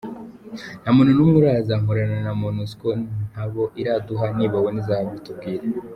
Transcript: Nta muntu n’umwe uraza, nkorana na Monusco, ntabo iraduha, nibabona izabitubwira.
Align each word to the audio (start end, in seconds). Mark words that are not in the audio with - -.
Nta 0.81 0.91
muntu 0.95 1.11
n’umwe 1.13 1.35
uraza, 1.41 1.73
nkorana 1.81 2.17
na 2.25 2.33
Monusco, 2.43 2.87
ntabo 3.31 3.63
iraduha, 3.81 4.25
nibabona 4.35 4.77
izabitubwira. 4.83 5.63